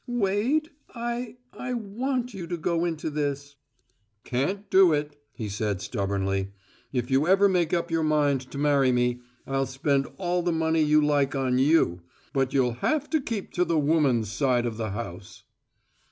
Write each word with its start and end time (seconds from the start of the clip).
"Wade, 0.07 0.71
I 0.95 1.37
I 1.53 1.75
want 1.75 2.33
you 2.33 2.47
to 2.47 2.57
go 2.57 2.85
into 2.85 3.11
this." 3.11 3.57
"Can't 4.23 4.67
do 4.71 4.93
it," 4.93 5.15
he 5.31 5.47
said 5.47 5.79
stubbornly. 5.79 6.53
"If 6.91 7.11
you 7.11 7.27
ever 7.27 7.47
make 7.47 7.71
up 7.71 7.91
your 7.91 8.01
mind 8.01 8.41
to 8.49 8.57
marry 8.57 8.91
me, 8.91 9.21
I'll 9.45 9.67
spend 9.67 10.07
all 10.17 10.41
the 10.41 10.51
money 10.51 10.81
you 10.81 11.05
like 11.05 11.35
on 11.35 11.59
you, 11.59 12.01
but 12.33 12.51
you'll 12.51 12.79
have 12.81 13.11
to 13.11 13.21
keep 13.21 13.51
to 13.53 13.63
the 13.63 13.77
woman's 13.77 14.31
side 14.31 14.65
of 14.65 14.77
the 14.77 14.89
house." 14.89 15.43